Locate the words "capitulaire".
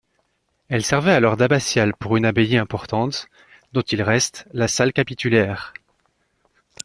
4.93-5.75